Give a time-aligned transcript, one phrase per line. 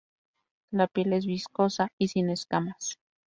[0.71, 2.97] La piel es viscosa y sin escamas.